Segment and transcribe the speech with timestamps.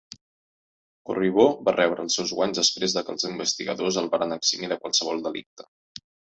[1.09, 4.81] Corriveau va rebre els seus guanys després de que els investigadors el varen eximir de
[4.85, 5.71] qualsevol delicte.